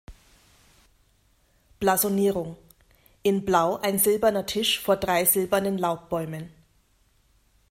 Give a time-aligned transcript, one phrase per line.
[1.79, 2.57] Blasonierung:
[3.21, 6.49] In Blau ein silberner Tisch vor drei silbernen Laubbäumen.